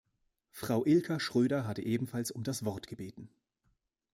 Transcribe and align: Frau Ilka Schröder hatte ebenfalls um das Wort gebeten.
Frau 0.49 0.83
Ilka 0.83 1.19
Schröder 1.19 1.67
hatte 1.67 1.83
ebenfalls 1.85 2.31
um 2.31 2.41
das 2.43 2.65
Wort 2.65 2.87
gebeten. 2.87 3.29